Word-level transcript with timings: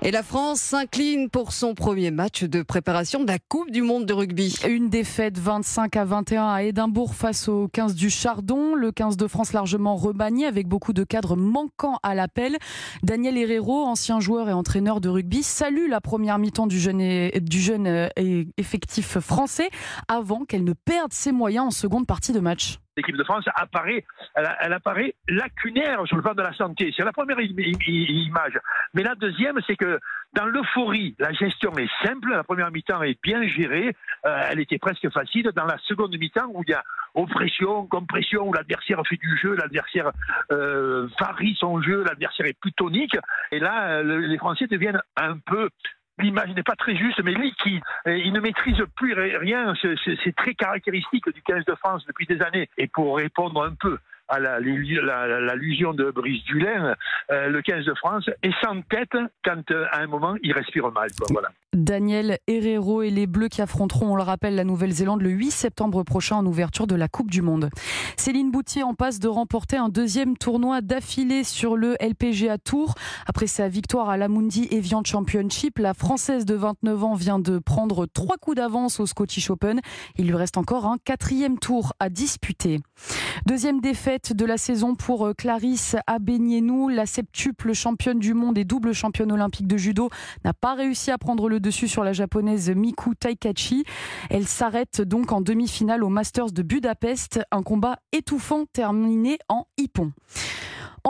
Et 0.00 0.12
la 0.12 0.22
France 0.22 0.60
s'incline 0.60 1.28
pour 1.28 1.52
son 1.52 1.74
premier 1.74 2.12
match 2.12 2.44
de 2.44 2.62
préparation 2.62 3.20
de 3.24 3.26
la 3.26 3.40
Coupe 3.40 3.72
du 3.72 3.82
Monde 3.82 4.06
de 4.06 4.12
rugby. 4.12 4.56
Une 4.68 4.88
défaite 4.88 5.38
25 5.38 5.96
à 5.96 6.04
21 6.04 6.48
à 6.48 6.62
Édimbourg 6.62 7.16
face 7.16 7.48
au 7.48 7.66
15 7.66 7.96
du 7.96 8.08
Chardon. 8.08 8.76
Le 8.76 8.92
15 8.92 9.16
de 9.16 9.26
France 9.26 9.52
largement 9.52 9.96
remanié 9.96 10.46
avec 10.46 10.68
beaucoup 10.68 10.92
de 10.92 11.02
cadres 11.02 11.34
manquants 11.34 11.98
à 12.04 12.14
l'appel. 12.14 12.58
Daniel 13.02 13.36
Herrero, 13.36 13.84
ancien 13.84 14.20
joueur 14.20 14.48
et 14.48 14.52
entraîneur 14.52 15.00
de 15.00 15.08
rugby, 15.08 15.42
salue 15.42 15.88
la 15.88 16.00
première 16.00 16.38
mi-temps 16.38 16.68
du 16.68 16.78
jeune, 16.78 17.00
euh, 17.00 18.44
effectif 18.56 19.18
français 19.18 19.68
avant 20.06 20.44
qu'elle 20.44 20.64
ne 20.64 20.74
perde 20.74 21.12
ses 21.12 21.32
moyens 21.32 21.66
en 21.66 21.70
seconde 21.72 22.06
partie 22.06 22.32
de 22.32 22.40
match 22.40 22.78
l'équipe 22.98 23.16
de 23.16 23.24
France 23.24 23.44
apparaît, 23.54 24.04
elle, 24.34 24.72
apparaît 24.72 25.14
lacunaire 25.28 26.06
sur 26.06 26.16
le 26.16 26.22
plan 26.22 26.34
de 26.34 26.42
la 26.42 26.52
santé. 26.52 26.92
C'est 26.96 27.04
la 27.04 27.12
première 27.12 27.40
image. 27.40 28.58
Mais 28.94 29.02
la 29.02 29.14
deuxième, 29.14 29.58
c'est 29.66 29.76
que 29.76 29.98
dans 30.34 30.44
l'euphorie, 30.44 31.14
la 31.18 31.32
gestion 31.32 31.72
est 31.78 31.88
simple. 32.04 32.30
La 32.30 32.44
première 32.44 32.70
mi-temps 32.70 33.02
est 33.02 33.18
bien 33.22 33.46
gérée. 33.46 33.94
Euh, 34.26 34.48
elle 34.50 34.60
était 34.60 34.78
presque 34.78 35.08
facile. 35.10 35.50
Dans 35.54 35.64
la 35.64 35.78
seconde 35.78 36.16
mi-temps, 36.18 36.50
où 36.52 36.62
il 36.66 36.70
y 36.70 36.74
a 36.74 36.82
oppression, 37.14 37.86
compression, 37.86 38.46
où 38.46 38.52
l'adversaire 38.52 39.00
fait 39.08 39.16
du 39.16 39.38
jeu, 39.38 39.54
l'adversaire 39.54 40.10
euh, 40.52 41.08
varie 41.18 41.56
son 41.58 41.80
jeu, 41.80 42.04
l'adversaire 42.04 42.46
est 42.46 42.58
plus 42.60 42.72
tonique. 42.72 43.16
Et 43.52 43.58
là, 43.58 44.02
les 44.02 44.38
Français 44.38 44.66
deviennent 44.66 45.00
un 45.16 45.38
peu 45.38 45.70
l'image 46.20 46.50
n'est 46.54 46.62
pas 46.62 46.76
très 46.76 46.96
juste, 46.96 47.20
mais 47.22 47.32
liquide. 47.32 47.82
Il 48.06 48.32
ne 48.32 48.40
maîtrise 48.40 48.82
plus 48.96 49.14
rien. 49.14 49.74
C'est 49.80 50.36
très 50.36 50.54
caractéristique 50.54 51.28
du 51.32 51.42
15 51.42 51.64
de 51.64 51.74
France 51.74 52.04
depuis 52.06 52.26
des 52.26 52.40
années. 52.42 52.68
Et 52.76 52.86
pour 52.86 53.16
répondre 53.16 53.62
un 53.64 53.74
peu 53.74 53.98
à 54.28 54.38
l'allusion 54.38 55.94
de 55.94 56.10
Brice 56.10 56.44
Dulin, 56.44 56.94
euh, 57.30 57.48
le 57.48 57.62
15 57.62 57.84
de 57.84 57.94
France 57.94 58.28
est 58.42 58.54
sans 58.62 58.82
tête 58.82 59.16
quand 59.44 59.70
euh, 59.70 59.86
à 59.90 60.00
un 60.00 60.06
moment 60.06 60.36
il 60.42 60.52
respire 60.52 60.90
mal. 60.92 61.08
voilà. 61.30 61.48
Daniel 61.74 62.38
Herrero 62.46 63.02
et 63.02 63.10
les 63.10 63.26
Bleus 63.26 63.48
qui 63.48 63.60
affronteront, 63.60 64.12
on 64.12 64.16
le 64.16 64.22
rappelle, 64.22 64.54
la 64.54 64.64
Nouvelle-Zélande 64.64 65.20
le 65.20 65.28
8 65.28 65.50
septembre 65.50 66.02
prochain 66.02 66.36
en 66.36 66.46
ouverture 66.46 66.86
de 66.86 66.94
la 66.94 67.08
Coupe 67.08 67.30
du 67.30 67.42
Monde. 67.42 67.68
Céline 68.16 68.50
Boutier 68.50 68.82
en 68.82 68.94
passe 68.94 69.18
de 69.18 69.28
remporter 69.28 69.76
un 69.76 69.90
deuxième 69.90 70.38
tournoi 70.38 70.80
d'affilée 70.80 71.44
sur 71.44 71.76
le 71.76 71.96
LPGA 72.00 72.56
Tour. 72.56 72.94
Après 73.26 73.46
sa 73.46 73.68
victoire 73.68 74.08
à 74.08 74.16
l'Amundi 74.16 74.66
Evian 74.70 75.02
Championship, 75.04 75.78
la 75.78 75.92
Française 75.92 76.46
de 76.46 76.54
29 76.54 77.04
ans 77.04 77.14
vient 77.14 77.38
de 77.38 77.58
prendre 77.58 78.06
trois 78.06 78.38
coups 78.38 78.56
d'avance 78.56 78.98
au 78.98 79.04
Scottish 79.04 79.50
Open. 79.50 79.80
Il 80.16 80.26
lui 80.26 80.36
reste 80.36 80.56
encore 80.56 80.86
un 80.86 80.96
quatrième 80.96 81.58
tour 81.58 81.92
à 82.00 82.08
disputer. 82.08 82.80
Deuxième 83.44 83.80
défaite 83.82 84.32
de 84.32 84.46
la 84.46 84.56
saison 84.56 84.94
pour 84.94 85.26
euh, 85.26 85.34
Clarisse 85.34 85.96
Abenienou, 86.06 86.88
la 86.88 87.04
septuple 87.04 87.74
championne 87.74 88.18
du 88.18 88.32
monde 88.32 88.56
et 88.56 88.64
double 88.64 88.94
championne 88.94 89.32
olympique 89.32 89.66
de 89.66 89.76
judo, 89.76 90.08
n'a 90.44 90.54
pas 90.54 90.74
réussi 90.74 91.10
à 91.10 91.18
prendre 91.18 91.48
le 91.48 91.57
dessus 91.58 91.88
sur 91.88 92.04
la 92.04 92.12
japonaise 92.12 92.70
Miku 92.70 93.14
Taikachi. 93.14 93.84
Elle 94.30 94.46
s'arrête 94.46 95.00
donc 95.00 95.32
en 95.32 95.40
demi-finale 95.40 96.04
au 96.04 96.08
Masters 96.08 96.52
de 96.52 96.62
Budapest, 96.62 97.40
un 97.50 97.62
combat 97.62 97.98
étouffant 98.12 98.64
terminé 98.72 99.38
en 99.48 99.66
hippon. 99.76 100.12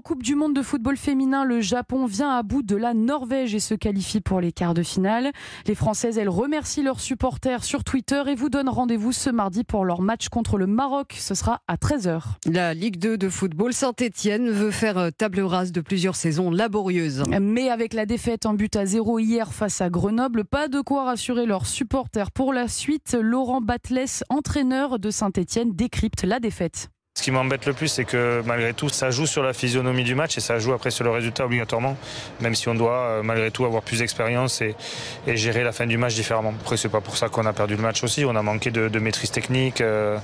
En 0.00 0.02
Coupe 0.02 0.22
du 0.22 0.34
Monde 0.34 0.54
de 0.54 0.62
football 0.62 0.96
féminin, 0.96 1.44
le 1.44 1.60
Japon 1.60 2.06
vient 2.06 2.30
à 2.30 2.42
bout 2.42 2.62
de 2.62 2.74
la 2.74 2.94
Norvège 2.94 3.54
et 3.54 3.60
se 3.60 3.74
qualifie 3.74 4.22
pour 4.22 4.40
les 4.40 4.50
quarts 4.50 4.72
de 4.72 4.82
finale. 4.82 5.30
Les 5.66 5.74
Françaises, 5.74 6.16
elles 6.16 6.30
remercient 6.30 6.82
leurs 6.82 7.00
supporters 7.00 7.64
sur 7.64 7.84
Twitter 7.84 8.22
et 8.28 8.34
vous 8.34 8.48
donnent 8.48 8.70
rendez-vous 8.70 9.12
ce 9.12 9.28
mardi 9.28 9.62
pour 9.62 9.84
leur 9.84 10.00
match 10.00 10.30
contre 10.30 10.56
le 10.56 10.66
Maroc. 10.66 11.16
Ce 11.18 11.34
sera 11.34 11.60
à 11.68 11.76
13h. 11.76 12.22
La 12.46 12.72
Ligue 12.72 12.98
2 12.98 13.18
de 13.18 13.28
football 13.28 13.74
Saint-Etienne 13.74 14.48
veut 14.48 14.70
faire 14.70 14.96
euh, 14.96 15.10
table 15.10 15.40
rase 15.40 15.70
de 15.70 15.82
plusieurs 15.82 16.16
saisons 16.16 16.50
laborieuses. 16.50 17.24
Mais 17.38 17.68
avec 17.68 17.92
la 17.92 18.06
défaite 18.06 18.46
en 18.46 18.54
but 18.54 18.76
à 18.76 18.86
zéro 18.86 19.18
hier 19.18 19.52
face 19.52 19.82
à 19.82 19.90
Grenoble, 19.90 20.46
pas 20.46 20.68
de 20.68 20.80
quoi 20.80 21.04
rassurer 21.04 21.44
leurs 21.44 21.66
supporters 21.66 22.30
pour 22.30 22.54
la 22.54 22.68
suite. 22.68 23.18
Laurent 23.20 23.60
Batles, 23.60 24.24
entraîneur 24.30 24.98
de 24.98 25.10
Saint-Etienne, 25.10 25.72
décrypte 25.74 26.24
la 26.24 26.40
défaite. 26.40 26.88
Ce 27.20 27.22
qui 27.22 27.32
m'embête 27.32 27.66
le 27.66 27.74
plus, 27.74 27.88
c'est 27.88 28.06
que 28.06 28.42
malgré 28.46 28.72
tout, 28.72 28.88
ça 28.88 29.10
joue 29.10 29.26
sur 29.26 29.42
la 29.42 29.52
physionomie 29.52 30.04
du 30.04 30.14
match 30.14 30.38
et 30.38 30.40
ça 30.40 30.58
joue 30.58 30.72
après 30.72 30.90
sur 30.90 31.04
le 31.04 31.10
résultat 31.10 31.44
obligatoirement, 31.44 31.98
même 32.40 32.54
si 32.54 32.66
on 32.70 32.74
doit 32.74 32.96
euh, 32.96 33.22
malgré 33.22 33.50
tout 33.50 33.66
avoir 33.66 33.82
plus 33.82 33.98
d'expérience 33.98 34.62
et, 34.62 34.74
gérer 35.26 35.62
la 35.62 35.72
fin 35.72 35.86
du 35.86 35.98
match 35.98 36.14
différemment. 36.14 36.54
Après, 36.58 36.78
c'est 36.78 36.88
pas 36.88 37.02
pour 37.02 37.18
ça 37.18 37.28
qu'on 37.28 37.44
a 37.44 37.52
perdu 37.52 37.76
le 37.76 37.82
match 37.82 38.02
aussi. 38.04 38.24
On 38.24 38.34
a 38.36 38.42
manqué 38.42 38.70
de, 38.70 38.98
maîtrise 38.98 39.30
technique, 39.30 39.82
euh, 39.82 40.16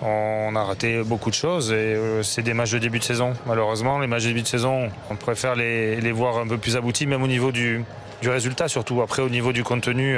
on 0.00 0.56
a 0.56 0.64
raté 0.64 1.02
beaucoup 1.02 1.28
de 1.28 1.34
choses 1.34 1.72
et 1.72 1.74
euh, 1.74 2.22
c'est 2.22 2.40
des 2.40 2.54
matchs 2.54 2.70
de 2.70 2.78
début 2.78 3.00
de 3.00 3.04
saison. 3.04 3.34
Malheureusement, 3.44 3.98
les 3.98 4.06
matchs 4.06 4.22
de 4.22 4.28
début 4.28 4.40
de 4.40 4.48
saison, 4.48 4.90
on 5.10 5.16
préfère 5.16 5.56
les, 5.56 6.10
voir 6.10 6.38
un 6.38 6.46
peu 6.46 6.56
plus 6.56 6.74
aboutis, 6.74 7.04
même 7.04 7.22
au 7.22 7.28
niveau 7.28 7.52
du, 7.52 7.84
résultat 8.24 8.66
surtout. 8.66 9.02
Après, 9.02 9.20
au 9.20 9.28
niveau 9.28 9.52
du 9.52 9.62
contenu. 9.62 10.16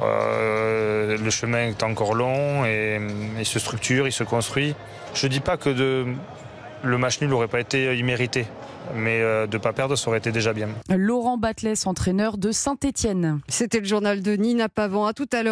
Le 0.00 1.30
chemin 1.30 1.68
est 1.68 1.82
encore 1.82 2.14
long 2.14 2.64
et 2.64 3.00
il 3.38 3.46
se 3.46 3.58
structure, 3.58 4.06
il 4.06 4.12
se 4.12 4.24
construit. 4.24 4.74
Je 5.14 5.26
ne 5.26 5.32
dis 5.32 5.40
pas 5.40 5.56
que 5.56 5.70
de, 5.70 6.06
le 6.82 6.98
match 6.98 7.20
nul 7.20 7.30
n'aurait 7.30 7.48
pas 7.48 7.60
été 7.60 7.96
immérité. 7.96 8.46
Mais 8.94 9.20
euh, 9.20 9.46
de 9.46 9.56
ne 9.56 9.62
pas 9.62 9.72
perdre, 9.72 9.96
ça 9.96 10.08
aurait 10.08 10.18
été 10.18 10.30
déjà 10.32 10.52
bien. 10.52 10.68
Laurent 10.88 11.38
Batles, 11.38 11.74
entraîneur 11.86 12.38
de 12.38 12.52
Saint-Etienne. 12.52 13.40
C'était 13.48 13.80
le 13.80 13.84
journal 13.84 14.22
de 14.22 14.36
Nina 14.36 14.68
Pavant. 14.68 15.06
À 15.06 15.12
tout 15.12 15.28
à 15.32 15.42
l'heure. 15.42 15.44